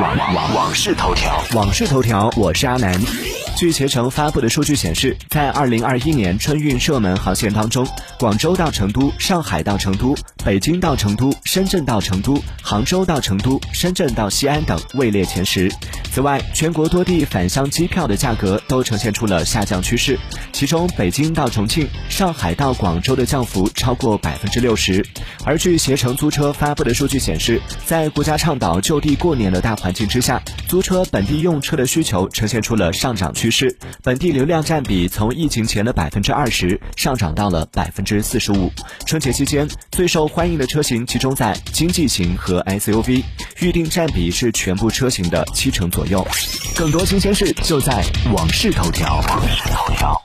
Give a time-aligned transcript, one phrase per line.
[0.00, 2.98] 网网网事头条，网事头条，我是阿南。
[3.54, 7.86] 据携程发布的数据显示，在二零二一年春运热门航线当中，
[8.18, 15.70] 广州到成都、上海到成都、北京到成都、深圳到成都、杭州到成都、深圳到西安等位列前十。
[16.12, 20.18] 此外，全国多地返乡机票的价格都呈现出了下降趋势，
[20.52, 25.06] 其中北京到重庆、上海到广州的降幅超过百分之六十。
[25.44, 38.70] 而据携程租车发布的数据显示，在国家倡导就地过年的大环境之下，租车本地用车的需求呈现出了上涨趋势，本地流量占比从疫情前的百分之二十上涨到了百分之四十五。
[39.06, 43.22] 春节期间最受欢迎的车型集中在经济型和 SUV，
[43.60, 46.26] 预定占比是全部车型的七成左右。
[46.74, 50.20] 更多新鲜事就在网视头条。